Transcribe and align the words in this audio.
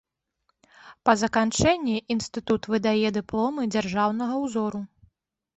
Па 1.09 1.13
заканчэнні 1.23 1.95
інстытут 2.15 2.61
выдае 2.75 3.07
дыпломы 3.19 3.61
дзяржаўнага 3.77 4.33
ўзору. 4.47 4.83